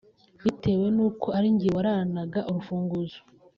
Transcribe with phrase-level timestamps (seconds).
[0.43, 3.19] Bitewe n’uko ari njye wararanaga urufunguzo